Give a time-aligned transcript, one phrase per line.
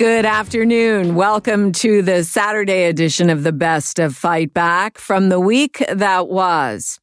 [0.00, 1.14] Good afternoon.
[1.14, 6.26] Welcome to the Saturday edition of the Best of Fight Back from the week that
[6.26, 6.99] was.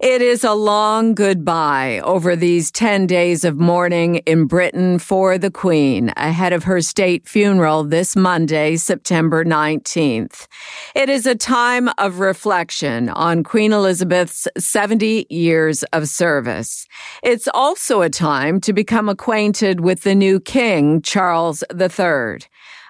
[0.00, 5.50] It is a long goodbye over these 10 days of mourning in Britain for the
[5.50, 10.48] Queen ahead of her state funeral this Monday, September 19th.
[10.94, 16.86] It is a time of reflection on Queen Elizabeth's 70 years of service.
[17.22, 22.40] It's also a time to become acquainted with the new King, Charles III.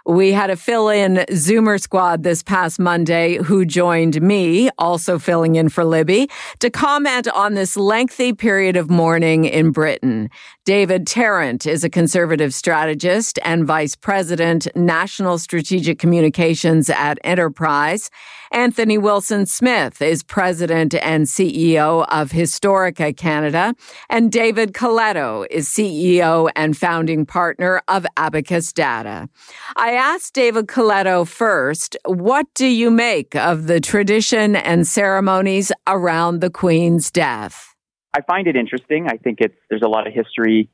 [0.07, 5.57] We had a fill in Zoomer squad this past Monday who joined me, also filling
[5.57, 10.31] in for Libby, to comment on this lengthy period of mourning in Britain.
[10.67, 18.11] David Tarrant is a conservative strategist and vice president, national strategic communications at Enterprise.
[18.51, 23.77] Anthony Wilson Smith is president and CEO of Historica Canada.
[24.11, 29.29] And David Coletto is CEO and founding partner of Abacus Data.
[29.77, 36.41] I asked David Coletto first, what do you make of the tradition and ceremonies around
[36.41, 37.76] the Queen's death?
[38.17, 39.09] I find it interesting.
[39.09, 40.71] I think it's there's a lot of history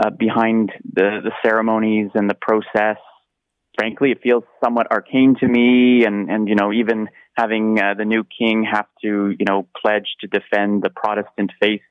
[0.00, 2.98] uh, behind the the ceremonies and the process.
[3.76, 8.04] Frankly, it feels somewhat arcane to me, and and you know even having uh, the
[8.04, 11.82] new king have to you know pledge to defend the Protestant faith.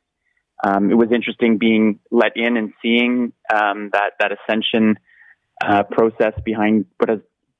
[0.65, 4.97] Um, it was interesting being let in and seeing um, that that ascension
[5.61, 7.19] uh, process behind what has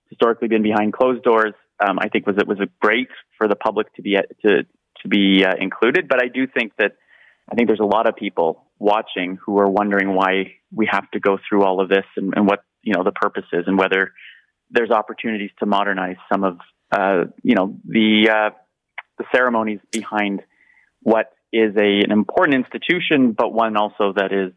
[0.10, 1.54] historically been behind closed doors.
[1.86, 4.64] Um, I think was it was a great for the public to be to
[5.02, 6.94] to be uh, included, but I do think that
[7.52, 11.20] I think there's a lot of people watching who are wondering why we have to
[11.20, 14.14] go through all of this and, and what you know the purpose is and whether
[14.72, 16.58] there's opportunities to modernize some of
[16.92, 18.50] uh, you know the uh,
[19.18, 20.42] the ceremonies behind
[21.02, 24.54] what is a an important institution, but one also that is,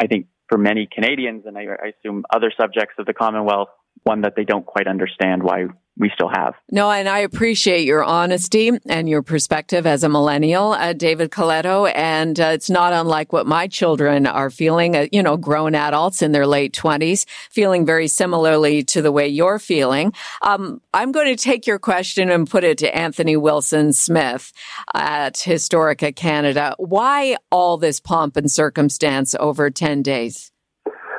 [0.00, 3.68] I think, for many Canadians and I, I assume other subjects of the Commonwealth,
[4.04, 5.66] one that they don't quite understand why
[5.98, 6.54] we still have.
[6.70, 11.90] No, and I appreciate your honesty and your perspective as a millennial, uh, David Coletto.
[11.94, 16.22] And uh, it's not unlike what my children are feeling, uh, you know, grown adults
[16.22, 20.12] in their late 20s, feeling very similarly to the way you're feeling.
[20.42, 24.52] Um, I'm going to take your question and put it to Anthony Wilson Smith
[24.94, 26.74] at Historica Canada.
[26.78, 30.52] Why all this pomp and circumstance over 10 days?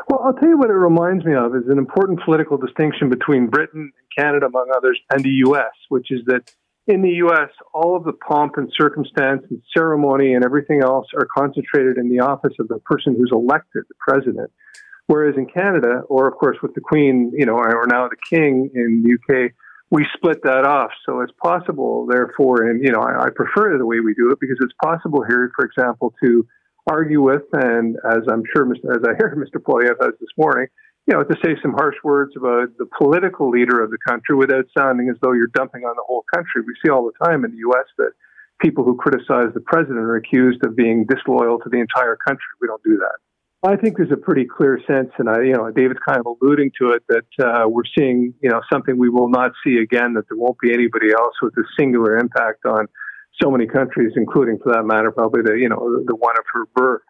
[0.10, 3.46] Well, I'll tell you what it reminds me of is an important political distinction between
[3.46, 6.52] Britain and Canada, among others, and the U.S., which is that
[6.88, 11.28] in the U.S., all of the pomp and circumstance and ceremony and everything else are
[11.38, 14.52] concentrated in the office of the person who's elected, the president.
[15.06, 18.72] Whereas in Canada, or of course with the Queen, you know, or now the King
[18.74, 19.52] in the UK,
[19.92, 20.92] we split that off.
[21.06, 24.40] So it's possible, therefore, and you know, I, I prefer the way we do it
[24.40, 26.48] because it's possible here, for example, to
[26.88, 29.62] argue with, and as I'm sure, as I heard Mr.
[29.62, 30.68] Poilievre has this morning,
[31.10, 34.66] you know, to say some harsh words about the political leader of the country without
[34.78, 36.62] sounding as though you're dumping on the whole country.
[36.62, 37.88] We see all the time in the U.S.
[37.98, 38.12] that
[38.62, 42.46] people who criticize the president are accused of being disloyal to the entire country.
[42.62, 43.18] We don't do that.
[43.68, 46.72] I think there's a pretty clear sense, and I, you know, David's kind of alluding
[46.80, 50.14] to it that uh, we're seeing, you know, something we will not see again.
[50.14, 52.86] That there won't be anybody else with a singular impact on
[53.42, 56.66] so many countries, including, for that matter, probably the you know the one of her
[56.76, 57.02] birth.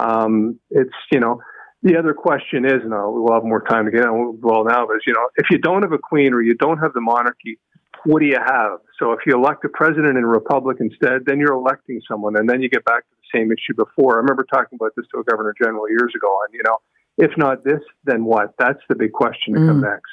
[0.00, 1.40] Um, it's you know
[1.86, 4.84] the other question is, and I'll, we'll have more time to get on well now,
[4.90, 7.58] is you know if you don't have a queen or you don't have the monarchy,
[8.04, 8.80] what do you have?
[8.98, 12.50] So if you elect a president in a republic instead, then you're electing someone, and
[12.50, 14.14] then you get back to the same issue before.
[14.14, 16.78] I remember talking about this to a governor general years ago, and you know
[17.18, 18.54] if not this, then what?
[18.58, 19.68] That's the big question to mm.
[19.68, 20.12] come next.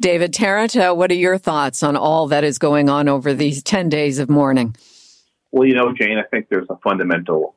[0.00, 3.62] David Tarrant, uh, what are your thoughts on all that is going on over these
[3.62, 4.76] 10 days of mourning?
[5.52, 7.53] Well, you know, Jane, I think there's a fundamental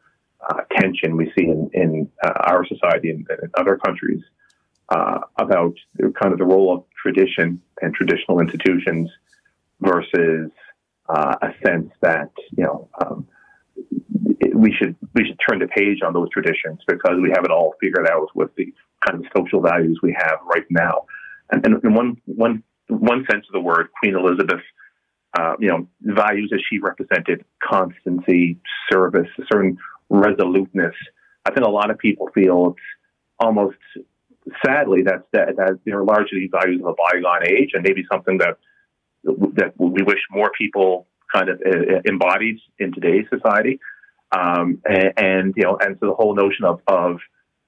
[0.49, 4.21] uh, tension we see in, in uh, our society and, in other countries
[4.89, 5.73] uh, about
[6.19, 9.09] kind of the role of tradition and traditional institutions
[9.81, 10.49] versus
[11.09, 13.27] uh, a sense that you know um,
[14.55, 17.75] we should we should turn the page on those traditions because we have it all
[17.81, 18.73] figured out with the
[19.05, 21.05] kind of social values we have right now.
[21.51, 24.61] And, and in one one one sense of the word, Queen Elizabeth
[25.37, 28.57] uh, you know, values that she represented, constancy,
[28.91, 29.77] service, a certain
[30.09, 30.95] resoluteness.
[31.45, 32.87] I think a lot of people feel it's
[33.39, 33.77] almost
[34.65, 38.57] sadly that's that, that know largely values of a bygone age and maybe something that
[39.23, 41.61] that we wish more people kind of
[42.05, 43.79] embodied in today's society.
[44.31, 47.19] Um, and, and, you know, and so the whole notion of, of,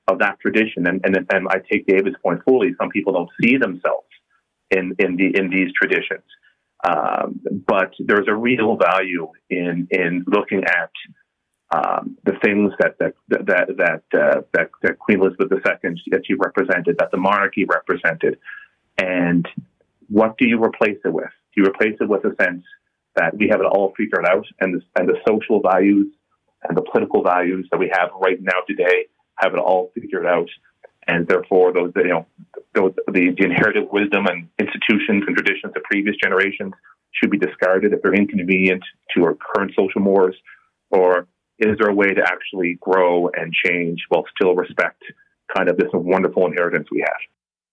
[0.08, 3.58] of that tradition, and, and, and I take David's point fully, some people don't see
[3.58, 4.08] themselves
[4.72, 6.24] in, in, the, in these traditions.
[6.88, 10.92] Um, but there's a real value in, in looking at
[11.72, 16.34] um, the things that that that that, uh, that, that Queen Elizabeth II that she
[16.34, 18.40] represented, that the monarchy represented,
[18.98, 19.48] and
[20.10, 21.30] what do you replace it with?
[21.54, 22.64] Do you replace it with a sense
[23.16, 26.08] that we have it all figured out, and the, and the social values
[26.68, 29.06] and the political values that we have right now today
[29.36, 30.50] have it all figured out,
[31.08, 32.26] and therefore those you know
[32.74, 36.74] those, the, the inherited wisdom and institutions and traditions of previous generations
[37.12, 38.84] should be discarded if they're inconvenient
[39.16, 40.36] to our current social mores,
[40.90, 41.28] or
[41.60, 45.04] is there a way to actually grow and change while still respect
[45.56, 47.20] kind of this wonderful inheritance we have?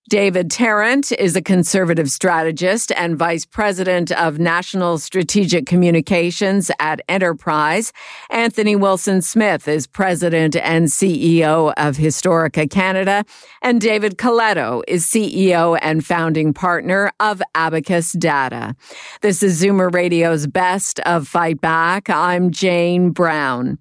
[0.08, 7.93] David Tarrant is a conservative strategist and vice president of national strategic communications at Enterprise.
[8.31, 13.25] Anthony Wilson Smith is president and CEO of Historica Canada.
[13.62, 18.76] And David Coletto is CEO and founding partner of Abacus Data.
[19.23, 22.09] This is Zoomer Radio's Best of Fight Back.
[22.09, 23.79] I'm Jane Brown.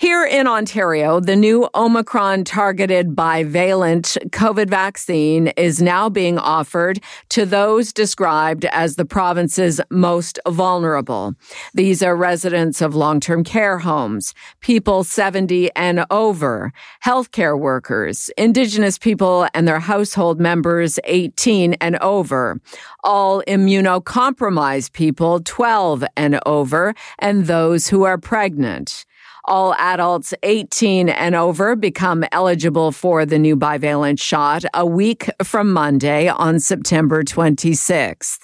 [0.00, 7.00] Here in Ontario, the new Omicron targeted bivalent COVID vaccine is now being offered
[7.30, 11.34] to those described as the province's most vulnerable.
[11.74, 16.72] These are residents of long-term care homes, people 70 and over,
[17.04, 22.60] healthcare workers, indigenous people and their household members 18 and over,
[23.02, 29.04] all immunocompromised people 12 and over, and those who are pregnant.
[29.48, 35.72] All adults 18 and over become eligible for the new bivalent shot a week from
[35.72, 38.40] Monday on September 26th.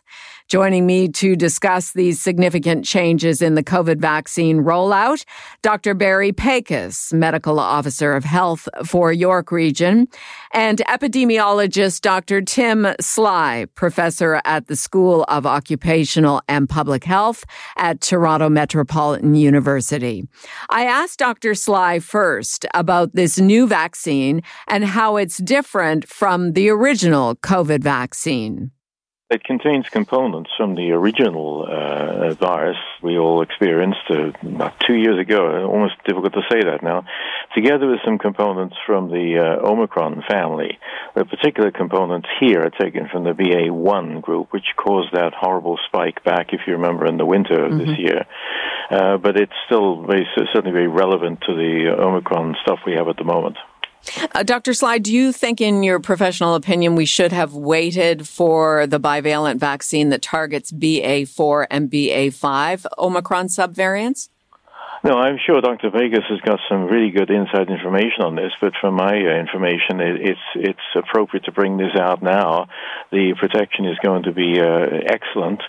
[0.49, 5.25] Joining me to discuss these significant changes in the COVID vaccine rollout,
[5.63, 5.95] Dr.
[5.95, 10.07] Barry Pakes, Medical Officer of Health for York Region,
[10.53, 12.43] and epidemiologist Dr.
[12.43, 17.45] Tim Sly, Professor at the School of Occupational and Public Health
[17.79, 20.29] at Toronto Metropolitan University.
[20.69, 21.55] I asked Dr.
[21.55, 28.71] Sly first about this new vaccine and how it's different from the original COVID vaccine.
[29.31, 35.19] It contains components from the original uh, virus we all experienced uh, about two years
[35.19, 35.67] ago.
[35.67, 37.07] Almost difficult to say that now.
[37.55, 40.79] Together with some components from the uh, Omicron family.
[41.15, 46.23] The particular components here are taken from the BA1 group, which caused that horrible spike
[46.23, 47.79] back, if you remember, in the winter of mm-hmm.
[47.79, 48.27] this year.
[48.91, 53.17] Uh, but it's still very, certainly very relevant to the Omicron stuff we have at
[53.17, 53.57] the moment.
[54.35, 54.75] Uh, Dr.
[54.75, 59.59] Sly, do you think, in your professional opinion, we should have waited for the bivalent
[59.59, 64.29] vaccine that targets BA4 and BA5 Omicron subvariants?
[65.05, 65.91] No, I'm sure Dr.
[65.91, 70.01] Pakes has got some really good inside information on this, but from my uh, information,
[70.01, 72.69] it, it's it's appropriate to bring this out now.
[73.13, 75.63] The protection is going to be uh, excellent.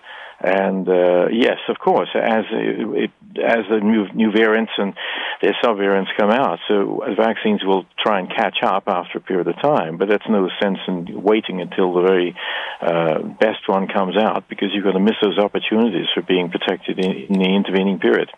[0.46, 3.10] And uh, yes, of course, as it,
[3.44, 4.94] as the new new variants and
[5.42, 9.56] the subvariants come out, so vaccines will try and catch up after a period of
[9.60, 9.98] time.
[9.98, 12.36] But that's no sense in waiting until the very
[12.80, 17.00] uh, best one comes out because you're going to miss those opportunities for being protected
[17.00, 18.30] in, in the intervening period.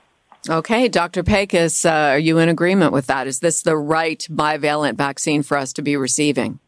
[0.50, 1.24] Okay, Dr.
[1.24, 3.27] Pakes, uh, are you in agreement with that?
[3.27, 6.60] Is this the right bivalent vaccine for us to be receiving?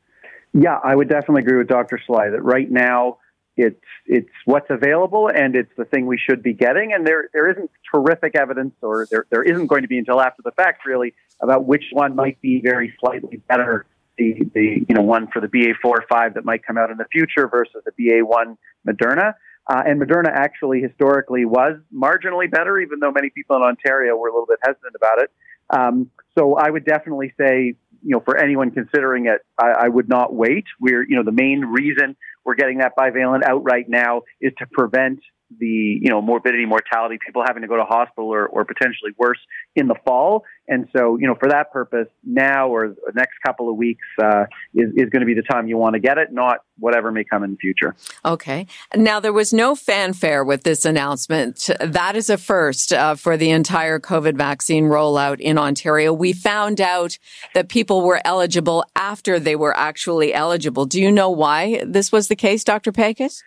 [0.53, 1.97] Yeah, I would definitely agree with Dr.
[2.05, 3.19] Sly that right now
[3.59, 6.93] it's it's what's available and it's the thing we should be getting.
[6.93, 10.41] And there there isn't terrific evidence, or there there isn't going to be until after
[10.43, 13.85] the fact, really, about which one might be very slightly better.
[14.17, 16.89] The the you know one for the BA four or five that might come out
[16.89, 19.33] in the future versus the BA one Moderna.
[19.67, 24.27] Uh, and Moderna actually historically was marginally better, even though many people in Ontario were
[24.27, 25.31] a little bit hesitant about it.
[25.69, 30.09] Um, so I would definitely say, you know, for anyone considering it, I, I would
[30.09, 30.65] not wait.
[30.79, 32.15] We're, you know, the main reason
[32.45, 35.19] we're getting that bivalent out right now is to prevent
[35.57, 39.39] the you know morbidity mortality people having to go to hospital or, or potentially worse
[39.75, 40.43] in the fall.
[40.67, 44.45] And so you know for that purpose now or the next couple of weeks uh,
[44.75, 47.23] is, is going to be the time you want to get it not whatever may
[47.23, 47.95] come in the future.
[48.23, 48.67] Okay.
[48.95, 51.69] Now there was no fanfare with this announcement.
[51.79, 56.13] That is a first uh, for the entire covid vaccine rollout in ontario.
[56.13, 57.17] We found out
[57.53, 60.85] that people were eligible after they were actually eligible.
[60.85, 63.43] Do you know why this was the case dr Pakes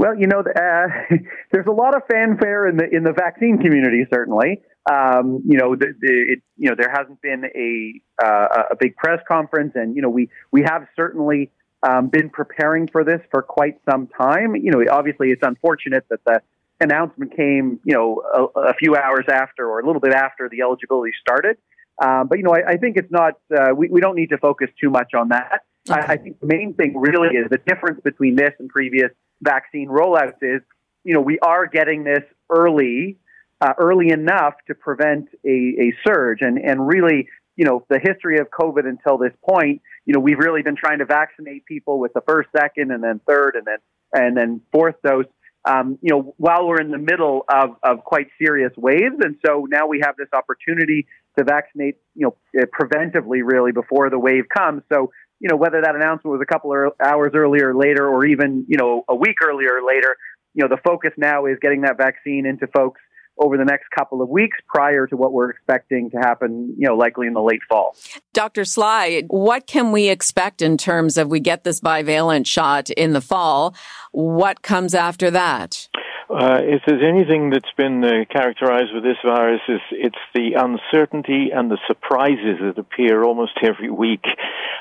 [0.00, 0.88] well, you know, uh,
[1.52, 4.06] there's a lot of fanfare in the in the vaccine community.
[4.12, 8.76] Certainly, um, you know, the, the, it, you know, there hasn't been a uh, a
[8.78, 11.50] big press conference, and you know, we we have certainly
[11.82, 14.56] um, been preparing for this for quite some time.
[14.56, 16.40] You know, obviously, it's unfortunate that the
[16.80, 20.62] announcement came, you know, a, a, few hours after or a little bit after the
[20.62, 21.58] eligibility started.
[22.02, 23.34] Um, but you know, I, I think it's not.
[23.54, 25.60] Uh, we we don't need to focus too much on that.
[25.90, 26.00] Okay.
[26.00, 29.10] I, I think the main thing really is the difference between this and previous
[29.42, 30.62] vaccine rollouts is,
[31.04, 33.18] you know, we are getting this early,
[33.60, 38.38] uh, early enough to prevent a, a surge, and and really, you know, the history
[38.38, 42.12] of COVID until this point, you know, we've really been trying to vaccinate people with
[42.12, 43.78] the first, second, and then third, and then
[44.12, 45.26] and then fourth dose
[45.64, 49.16] um, you know, while we're in the middle of, of quite serious waves.
[49.20, 51.06] And so now we have this opportunity
[51.38, 54.82] to vaccinate, you know, preventively really before the wave comes.
[54.92, 58.24] So, you know, whether that announcement was a couple of hours earlier or later, or
[58.24, 60.16] even, you know, a week earlier or later,
[60.54, 63.00] you know, the focus now is getting that vaccine into folks
[63.38, 66.94] over the next couple of weeks prior to what we're expecting to happen, you know,
[66.94, 67.96] likely in the late fall.
[68.34, 68.66] Dr.
[68.66, 73.20] Sly, what can we expect in terms of we get this bivalent shot in the
[73.22, 73.74] fall?
[74.12, 75.88] What comes after that?
[76.30, 81.50] Uh, if there's anything that's been uh, characterized with this virus, is it's the uncertainty
[81.52, 84.24] and the surprises that appear almost every week.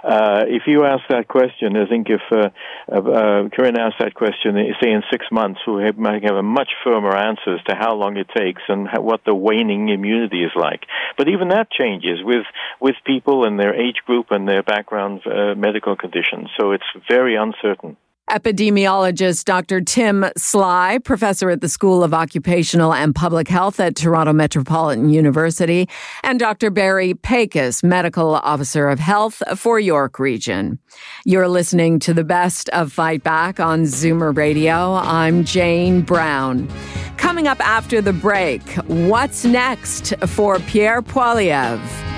[0.04, 2.50] Uh, if you ask that question, I think if uh,
[2.94, 7.16] uh, Corinne asked that question, say in six months, we might have a much firmer
[7.16, 10.86] answer as to how long it takes and how, what the waning immunity is like.
[11.18, 12.46] But even that changes with
[12.80, 16.50] with people and their age group and their background uh, medical conditions.
[16.60, 17.98] So it's very uncertain.
[18.30, 19.82] Epidemiologist Dr.
[19.82, 25.90] Tim Sly, professor at the School of Occupational and Public Health at Toronto Metropolitan University,
[26.24, 26.70] and Dr.
[26.70, 30.78] Barry Pakes, medical officer of health for York Region.
[31.26, 34.94] You're listening to the best of Fight Back on Zoomer Radio.
[34.94, 36.70] I'm Jane Brown.
[37.18, 42.09] Coming up after the break, what's next for Pierre Poilievre?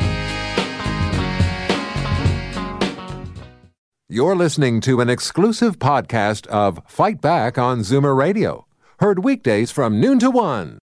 [4.13, 8.68] You're listening to an exclusive podcast of Fight Back on Zoomer Radio.
[9.00, 10.80] Heard weekdays from noon to one.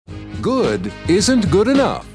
[0.42, 2.06] Good isn't good enough.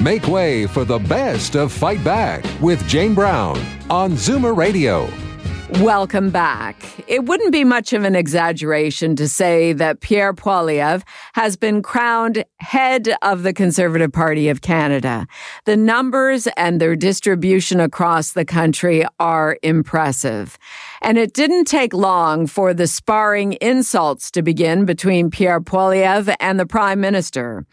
[0.00, 3.58] Make way for the best of Fight Back with Jane Brown
[3.90, 5.08] on Zoomer Radio.
[5.80, 6.76] Welcome back.
[7.08, 11.02] It wouldn't be much of an exaggeration to say that Pierre Poilievre
[11.32, 15.26] has been crowned head of the Conservative Party of Canada.
[15.64, 20.58] The numbers and their distribution across the country are impressive.
[21.04, 26.60] And it didn't take long for the sparring insults to begin between Pierre Poilievre and
[26.60, 27.66] the Prime Minister.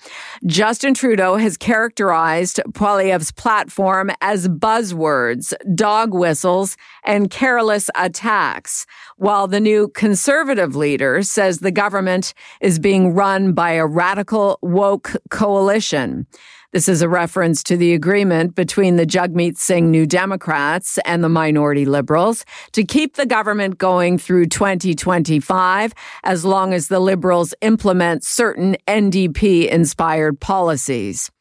[0.47, 9.59] Justin Trudeau has characterized Poilievre's platform as buzzwords, dog whistles, and careless attacks, while the
[9.59, 16.25] new conservative leader says the government is being run by a radical woke coalition.
[16.71, 21.29] This is a reference to the agreement between the Jagmeet Singh New Democrats and the
[21.29, 28.23] minority liberals to keep the government going through 2025 as long as the liberals implement
[28.23, 31.31] certain NDP inspired policies.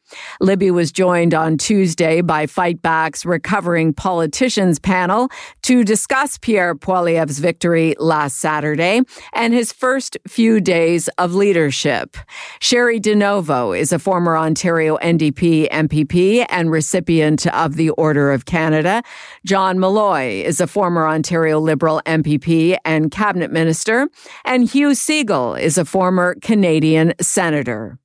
[0.41, 5.29] Libby was joined on Tuesday by Fightback's Recovering Politicians panel
[5.63, 9.01] to discuss Pierre Poilievre's victory last Saturday
[9.33, 12.17] and his first few days of leadership.
[12.59, 19.03] Cheri DiNovo is a former Ontario NDP MPP and recipient of the Order of Canada.
[19.45, 24.07] John Milloy is a former Ontario Liberal MPP and cabinet minister.
[24.45, 27.99] And Hugh Segal is a former Canadian senator.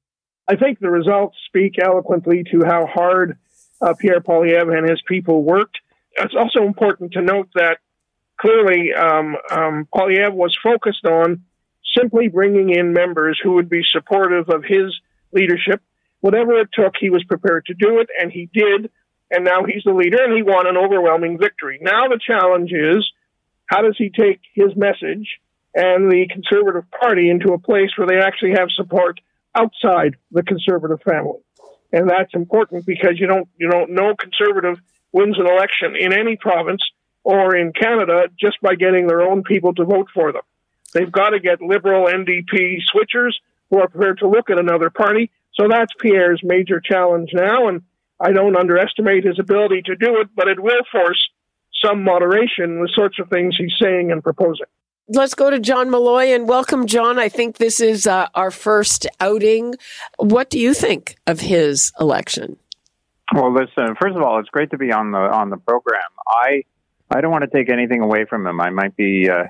[0.46, 3.38] I think the results speak eloquently to how hard
[3.80, 5.78] uh, Pierre Poilievre and his people worked.
[6.16, 7.78] It's also important to note that
[8.40, 11.44] clearly um, um, Poilievre was focused on
[11.96, 14.94] simply bringing in members who would be supportive of his
[15.32, 15.80] leadership.
[16.20, 18.90] Whatever it took, he was prepared to do it, and he did.
[19.30, 21.78] And now he's the leader, and he won an overwhelming victory.
[21.80, 23.10] Now the challenge is
[23.66, 25.40] how does he take his message
[25.74, 29.20] and the Conservative Party into a place where they actually have support
[29.54, 31.40] outside the conservative family.
[31.92, 34.80] And that's important because you don't, you don't know conservative
[35.12, 36.82] wins an election in any province
[37.22, 40.42] or in Canada just by getting their own people to vote for them.
[40.92, 43.32] They've got to get liberal NDP switchers
[43.70, 45.30] who are prepared to look at another party.
[45.54, 47.68] So that's Pierre's major challenge now.
[47.68, 47.82] And
[48.20, 51.28] I don't underestimate his ability to do it, but it will force
[51.84, 54.66] some moderation in the sorts of things he's saying and proposing.
[55.08, 57.18] Let's go to John Milloy and welcome, John.
[57.18, 59.74] I think this is uh, our first outing.
[60.16, 62.56] What do you think of his election?
[63.34, 63.96] Well, listen.
[64.00, 66.00] First of all, it's great to be on the on the program.
[66.26, 66.62] I
[67.10, 68.62] I don't want to take anything away from him.
[68.62, 69.44] I might be, uh,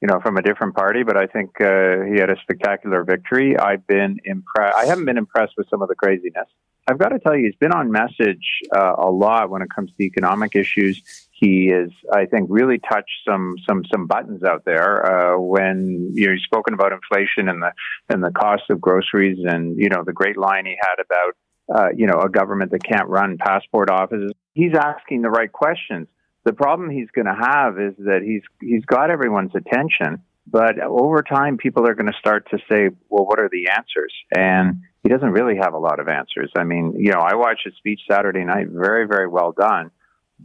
[0.00, 3.58] you know, from a different party, but I think uh, he had a spectacular victory.
[3.58, 4.76] I've been impressed.
[4.76, 6.46] I haven't been impressed with some of the craziness.
[6.88, 9.90] I've got to tell you, he's been on message uh, a lot when it comes
[9.96, 11.28] to economic issues.
[11.30, 16.26] He is, I think, really touched some some some buttons out there uh, when you
[16.26, 17.72] know, he's spoken about inflation and the
[18.08, 21.34] and the cost of groceries, and you know the great line he had about
[21.74, 24.32] uh, you know a government that can't run passport offices.
[24.54, 26.08] He's asking the right questions.
[26.44, 31.22] The problem he's going to have is that he's he's got everyone's attention, but over
[31.22, 35.08] time, people are going to start to say, "Well, what are the answers?" And he
[35.08, 36.50] doesn't really have a lot of answers.
[36.56, 39.90] I mean, you know, I watched his speech Saturday night, very, very well done,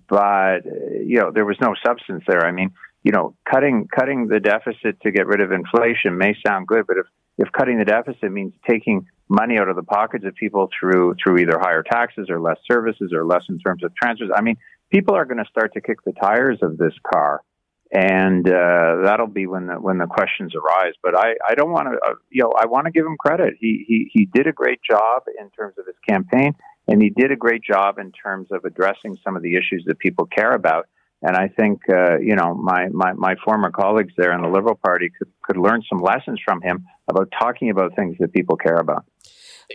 [0.07, 0.59] but
[1.03, 2.45] you know, there was no substance there.
[2.45, 2.71] I mean,
[3.03, 6.97] you know, cutting cutting the deficit to get rid of inflation may sound good, but
[6.97, 7.05] if
[7.37, 11.37] if cutting the deficit means taking money out of the pockets of people through through
[11.39, 14.57] either higher taxes or less services or less in terms of transfers, I mean,
[14.91, 17.41] people are going to start to kick the tires of this car
[17.91, 20.93] and uh, that'll be when the when the questions arise.
[21.01, 23.55] But I, I don't want to uh, you know I want to give him credit.
[23.59, 26.53] He he he did a great job in terms of his campaign,
[26.87, 29.99] and he did a great job in terms of addressing some of the issues that
[29.99, 30.87] people care about.
[31.21, 34.75] And I think uh, you know my, my my former colleagues there in the Liberal
[34.75, 38.77] Party could could learn some lessons from him about talking about things that people care
[38.77, 39.05] about.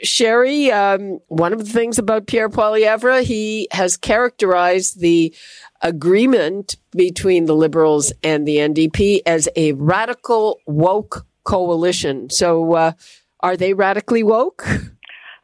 [0.02, 5.34] Cheri, um, one of the things about Pierre Poilievre, he has characterized the
[5.82, 12.30] agreement between the Liberals and the NDP as a radical woke coalition.
[12.30, 12.92] So, uh,
[13.40, 14.66] are they radically woke?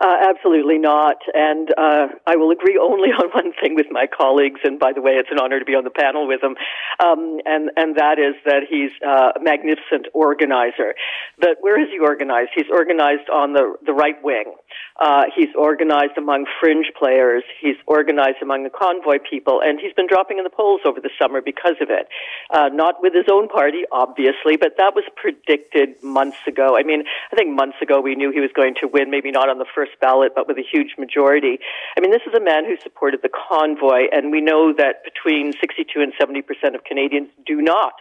[0.01, 1.17] Uh, absolutely not.
[1.35, 4.61] And uh, I will agree only on one thing with my colleagues.
[4.63, 6.55] And by the way, it's an honor to be on the panel with him.
[7.03, 10.95] Um, and and that is that he's uh, a magnificent organizer.
[11.39, 12.51] But where is he organized?
[12.55, 14.55] He's organized on the the right wing.
[15.01, 17.43] Uh, he's organized among fringe players.
[17.61, 21.11] He's organized among the convoy people, and he's been dropping in the polls over the
[21.21, 22.09] summer because of it.
[22.51, 26.77] Uh, not with his own party, obviously, but that was predicted months ago.
[26.77, 29.49] I mean, I think months ago we knew he was going to win, maybe not
[29.49, 31.59] on the first ballot, but with a huge majority.
[31.97, 35.53] I mean, this is a man who supported the convoy, and we know that between
[35.53, 37.95] 62 and 70 percent of Canadians do not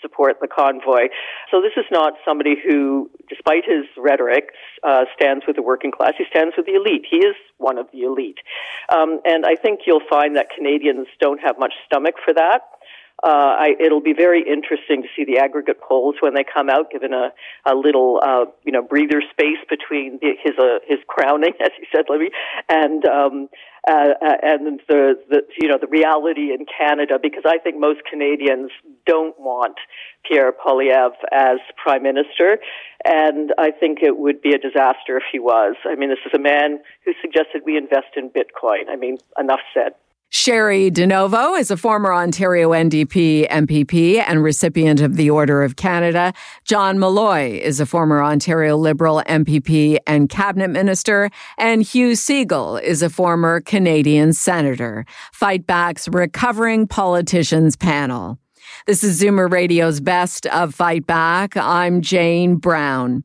[0.00, 1.08] support the convoy.
[1.50, 4.50] So this is not somebody who, despite his rhetoric,
[4.82, 6.14] uh, stands with the working class.
[6.18, 7.06] He stands with the elite.
[7.08, 8.38] He is one of the elite.
[8.88, 12.62] Um, and I think you'll find that Canadians don't have much stomach for that.
[13.22, 16.90] Uh, I, it'll be very interesting to see the aggregate polls when they come out,
[16.90, 17.32] given a,
[17.70, 21.86] a little, uh, you know, breather space between the, his uh, his crowning, as you
[21.94, 22.30] said, Libby,
[22.68, 23.48] and um,
[23.88, 28.00] uh, uh, and the, the you know the reality in Canada, because I think most
[28.10, 28.70] Canadians
[29.06, 29.76] don't want
[30.26, 32.58] Pierre Poilievre as prime minister,
[33.04, 35.76] and I think it would be a disaster if he was.
[35.84, 38.88] I mean, this is a man who suggested we invest in Bitcoin.
[38.88, 39.92] I mean, enough said.
[40.30, 46.32] Cheri DiNovo is a former Ontario NDP MPP and recipient of the Order of Canada.
[46.64, 51.30] John Milloy is a former Ontario Liberal MPP and cabinet minister.
[51.58, 55.04] And Hugh Segal is a former Canadian senator.
[55.32, 58.38] Fight Back's Recovering Politicians panel.
[58.86, 61.56] This is Zoomer Radio's Best of Fight Back.
[61.56, 63.24] I'm Jane Brown.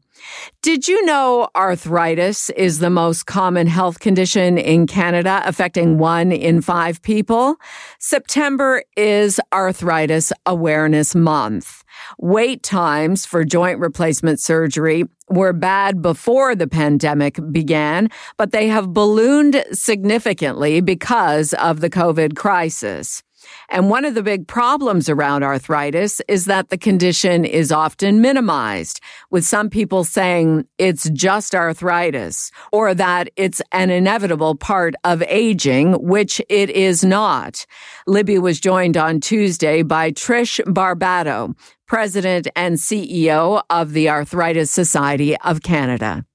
[0.61, 6.61] Did you know arthritis is the most common health condition in Canada, affecting one in
[6.61, 7.55] five people?
[7.99, 11.83] September is Arthritis Awareness Month.
[12.19, 18.93] Wait times for joint replacement surgery were bad before the pandemic began, but they have
[18.93, 23.23] ballooned significantly because of the COVID crisis.
[23.69, 28.99] And one of the big problems around arthritis is that the condition is often minimized,
[29.29, 35.93] with some people saying it's just arthritis or that it's an inevitable part of aging,
[35.93, 37.65] which it is not.
[38.07, 41.55] Libby was joined on Tuesday by Trish Barbato,
[41.87, 46.25] president and CEO of the Arthritis Society of Canada.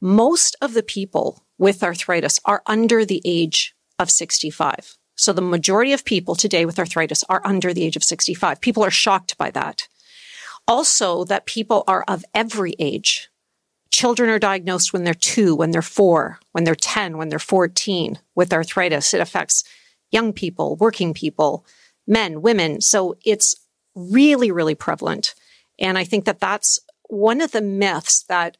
[0.00, 4.98] Most of the people with arthritis are under the age of 65.
[5.16, 8.60] So the majority of people today with arthritis are under the age of 65.
[8.60, 9.88] People are shocked by that.
[10.68, 13.28] Also, that people are of every age.
[13.90, 18.18] Children are diagnosed when they're two, when they're four, when they're 10, when they're 14
[18.34, 19.14] with arthritis.
[19.14, 19.64] It affects
[20.10, 21.64] young people, working people,
[22.06, 22.80] men, women.
[22.80, 23.56] So it's
[23.94, 25.34] really, really prevalent.
[25.78, 28.56] And I think that that's one of the myths that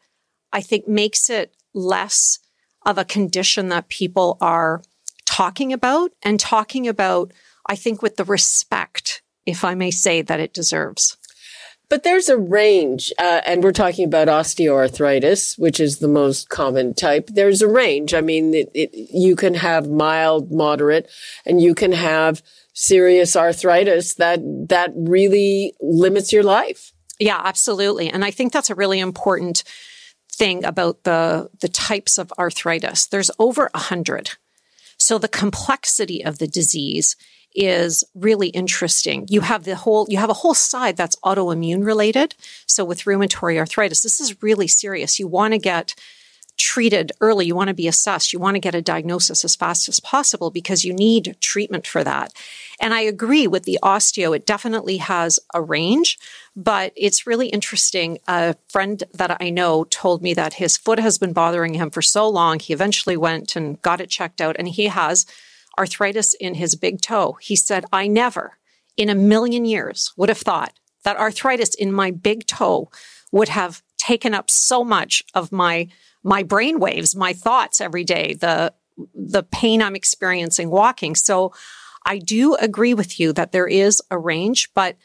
[0.52, 2.38] I think makes it less
[2.84, 4.80] of a condition that people are
[5.36, 7.30] talking about and talking about,
[7.68, 11.18] I think, with the respect, if I may say, that it deserves.
[11.90, 16.94] But there's a range, uh, and we're talking about osteoarthritis, which is the most common
[16.94, 17.28] type.
[17.28, 18.14] There's a range.
[18.14, 21.10] I mean, it, it, you can have mild, moderate,
[21.44, 26.92] and you can have serious arthritis that that really limits your life.
[27.20, 28.08] Yeah, absolutely.
[28.08, 29.64] And I think that's a really important
[30.32, 33.06] thing about the, the types of arthritis.
[33.06, 34.30] There's over a hundred.
[35.06, 37.14] So the complexity of the disease
[37.54, 39.24] is really interesting.
[39.28, 42.34] You have the whole, you have a whole side that's autoimmune related.
[42.66, 45.20] So with rheumatoid arthritis, this is really serious.
[45.20, 45.94] You want to get
[46.56, 47.46] treated early.
[47.46, 48.32] You want to be assessed.
[48.32, 52.02] You want to get a diagnosis as fast as possible because you need treatment for
[52.04, 52.32] that.
[52.80, 54.34] And I agree with the osteo.
[54.34, 56.18] It definitely has a range,
[56.54, 58.18] but it's really interesting.
[58.26, 62.02] A friend that I know told me that his foot has been bothering him for
[62.02, 62.58] so long.
[62.58, 65.26] He eventually went and got it checked out and he has
[65.78, 67.36] arthritis in his big toe.
[67.40, 68.56] He said, I never
[68.96, 70.72] in a million years would have thought
[71.04, 72.90] that arthritis in my big toe
[73.30, 75.88] would have taken up so much of my
[76.22, 78.72] my brain waves, my thoughts every day, the
[79.14, 81.14] the pain I'm experiencing walking.
[81.14, 81.52] So
[82.04, 84.96] I do agree with you that there is a range, but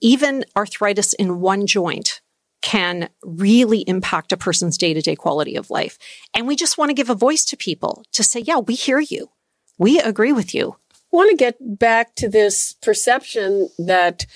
[0.00, 2.20] even arthritis in one joint
[2.62, 5.98] can really impact a person's day to day quality of life.
[6.34, 9.00] And we just want to give a voice to people to say, yeah, we hear
[9.00, 9.30] you.
[9.78, 10.76] We agree with you.
[10.92, 14.26] I want to get back to this perception that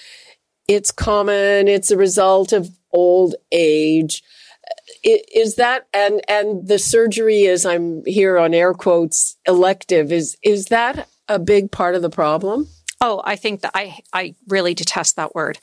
[0.66, 4.22] it's common, it's a result of old age
[5.02, 10.66] is that and and the surgery is I'm here on air quotes elective is is
[10.66, 12.68] that a big part of the problem?
[13.00, 15.58] Oh, I think that I I really detest that word.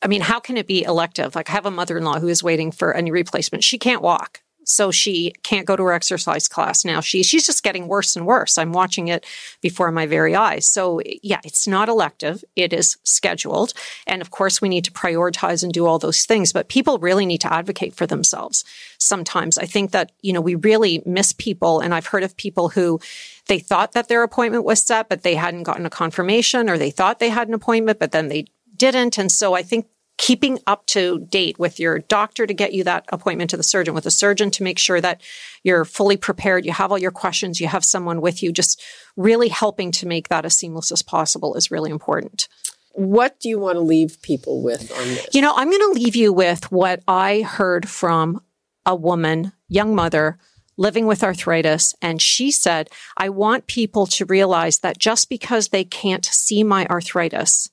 [0.00, 1.34] I mean, how can it be elective?
[1.34, 3.64] Like I have a mother-in-law who is waiting for a knee replacement.
[3.64, 7.00] She can't walk so she can't go to her exercise class now.
[7.00, 8.58] She she's just getting worse and worse.
[8.58, 9.24] I'm watching it
[9.62, 10.66] before my very eyes.
[10.66, 12.44] So yeah, it's not elective.
[12.54, 13.72] It is scheduled,
[14.06, 16.52] and of course we need to prioritize and do all those things.
[16.52, 18.64] But people really need to advocate for themselves.
[18.98, 22.68] Sometimes I think that you know we really miss people, and I've heard of people
[22.68, 23.00] who
[23.46, 26.90] they thought that their appointment was set, but they hadn't gotten a confirmation, or they
[26.90, 29.18] thought they had an appointment, but then they didn't.
[29.18, 29.86] And so I think
[30.18, 33.94] keeping up to date with your doctor to get you that appointment to the surgeon,
[33.94, 35.22] with the surgeon to make sure that
[35.62, 38.82] you're fully prepared, you have all your questions, you have someone with you, just
[39.16, 42.48] really helping to make that as seamless as possible is really important.
[42.92, 45.28] What do you want to leave people with on this?
[45.32, 48.42] You know, I'm going to leave you with what I heard from
[48.84, 50.36] a woman, young mother,
[50.76, 51.94] living with arthritis.
[52.02, 56.86] And she said, I want people to realize that just because they can't see my
[56.86, 57.70] arthritis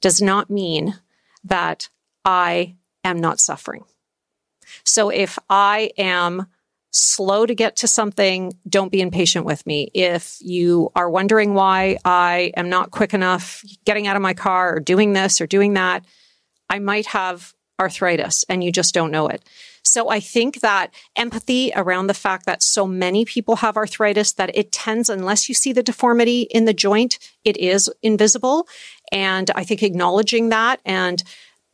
[0.00, 0.94] does not mean
[1.48, 1.88] that
[2.24, 3.84] I am not suffering.
[4.84, 6.46] So if I am
[6.90, 9.90] slow to get to something, don't be impatient with me.
[9.92, 14.76] If you are wondering why I am not quick enough getting out of my car
[14.76, 16.04] or doing this or doing that,
[16.70, 19.44] I might have arthritis and you just don't know it.
[19.82, 24.56] So I think that empathy around the fact that so many people have arthritis that
[24.56, 28.66] it tends, unless you see the deformity in the joint, it is invisible.
[29.12, 31.22] And I think acknowledging that and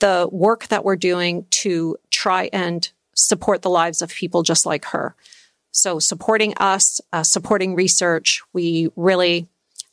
[0.01, 4.85] the work that we're doing to try and support the lives of people just like
[4.87, 5.15] her.
[5.71, 9.49] So supporting us, uh, supporting research, we really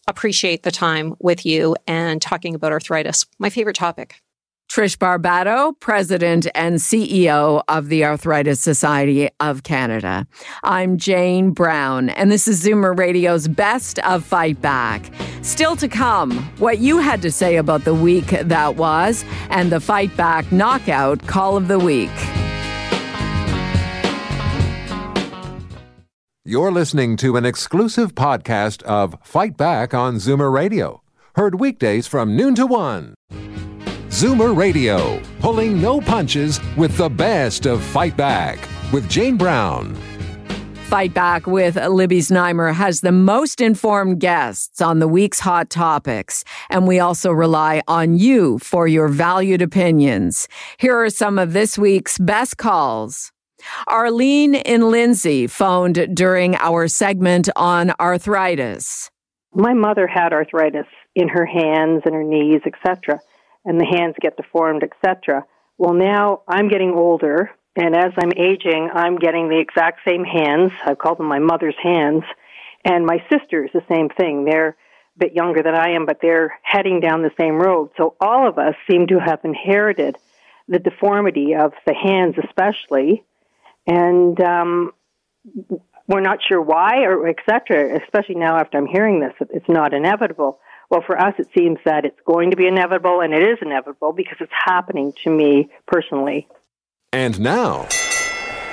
[0.08, 4.21] appreciate the time with you and talking about arthritis, my favorite topic.
[4.69, 10.27] Trish Barbato, President and CEO of the Arthritis Society of Canada.
[10.63, 15.12] I'm Jane Brown, and this is Zoomer Radio's Best of Fight Back.
[15.41, 19.79] Still to come, what you had to say about the week that was, and the
[19.79, 22.12] Fight Back Knockout Call of the Week.
[26.45, 31.01] You're listening to an exclusive podcast of Fight Back on Zoomer Radio,
[31.36, 33.15] heard weekdays from noon to one.
[34.19, 38.60] Zoomer Radio, pulling no punches with the best of Fight Back
[38.91, 39.95] with Jane Brown.
[40.89, 46.43] Fight Back with Libby Znaimer has the most informed guests on the week's hot topics,
[46.69, 50.49] and we also rely on you for your valued opinions.
[50.79, 53.32] Here are some of this week's best calls.
[53.88, 59.10] Arlene in Lindsay phoned during our segment on arthritis.
[59.53, 63.21] My mother had arthritis in her hands and her knees, etc
[63.65, 65.45] and the hands get deformed, etc.
[65.78, 70.72] Well, now I'm getting older, and as I'm aging, I'm getting the exact same hands.
[70.86, 72.24] I call them my mother's hands.
[72.84, 74.45] And my sisters, the same thing.
[74.45, 74.76] They're a
[75.17, 77.91] bit younger than I am, but they're heading down the same road.
[77.98, 80.17] So all of us seem to have inherited
[80.67, 83.24] the deformity of the hands, especially.
[83.86, 84.93] And um,
[86.08, 88.00] we're not sure why or etc.
[88.02, 90.60] Especially now after I'm hearing this, it's not inevitable.
[90.89, 94.12] Well, for us, it seems that it's going to be inevitable, and it is inevitable
[94.12, 96.47] because it's happening to me personally.
[97.13, 97.84] And now,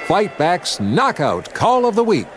[0.07, 2.29] Fight Back's Knockout Call of the Week.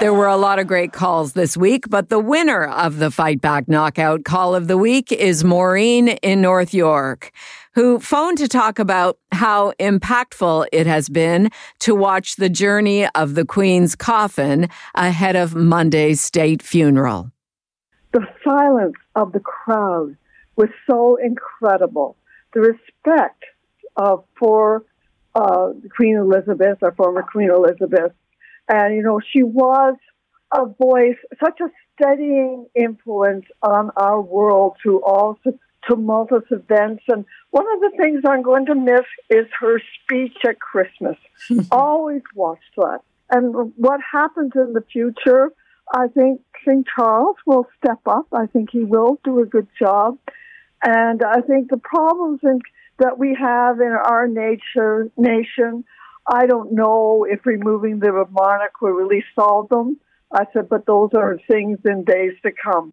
[0.00, 3.40] There were a lot of great calls this week, but the winner of the Fight
[3.40, 7.32] Back Knockout Call of the Week is Maureen in North York.
[7.74, 13.34] Who phoned to talk about how impactful it has been to watch the journey of
[13.34, 17.30] the Queen's coffin ahead of Monday's state funeral.
[18.12, 20.16] The silence of the crowd
[20.56, 22.16] was so incredible.
[22.54, 23.44] The respect
[24.38, 24.84] for
[25.34, 28.12] uh, Queen Elizabeth, our former Queen Elizabeth,
[28.68, 29.96] and you know she was
[30.52, 35.38] a voice, such a steadying influence on our world through all
[35.88, 37.02] tumultuous events.
[37.08, 41.16] And one of the things I'm going to miss is her speech at Christmas.
[41.70, 43.00] Always watch that.
[43.30, 45.52] And what happens in the future,
[45.92, 48.26] I think King Charles will step up.
[48.32, 50.18] I think he will do a good job.
[50.82, 52.60] And I think the problems in,
[52.98, 55.84] that we have in our nature, nation,
[56.26, 59.98] I don't know if removing the monarch will really solve them.
[60.32, 62.92] I said, but those are things in days to come.